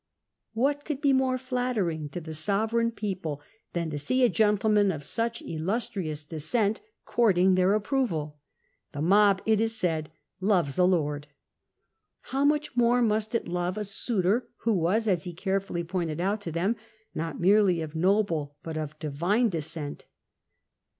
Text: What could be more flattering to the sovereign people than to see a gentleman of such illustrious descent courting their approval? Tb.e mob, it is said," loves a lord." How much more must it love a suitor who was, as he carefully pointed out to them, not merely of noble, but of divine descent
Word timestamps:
What 0.53 0.83
could 0.83 0.99
be 0.99 1.13
more 1.13 1.37
flattering 1.37 2.09
to 2.09 2.19
the 2.19 2.33
sovereign 2.33 2.89
people 2.89 3.39
than 3.73 3.91
to 3.91 3.99
see 3.99 4.23
a 4.23 4.29
gentleman 4.29 4.91
of 4.91 5.03
such 5.03 5.43
illustrious 5.43 6.25
descent 6.25 6.81
courting 7.05 7.53
their 7.53 7.75
approval? 7.75 8.39
Tb.e 8.95 9.03
mob, 9.03 9.43
it 9.45 9.61
is 9.61 9.75
said," 9.75 10.09
loves 10.51 10.79
a 10.79 10.85
lord." 10.85 11.27
How 12.21 12.43
much 12.43 12.75
more 12.75 13.03
must 13.03 13.35
it 13.35 13.47
love 13.47 13.77
a 13.77 13.83
suitor 13.83 14.49
who 14.61 14.73
was, 14.73 15.07
as 15.07 15.25
he 15.25 15.33
carefully 15.35 15.83
pointed 15.83 16.19
out 16.19 16.41
to 16.41 16.51
them, 16.51 16.77
not 17.13 17.39
merely 17.39 17.79
of 17.81 17.93
noble, 17.93 18.55
but 18.63 18.77
of 18.77 18.97
divine 18.97 19.49
descent 19.49 20.05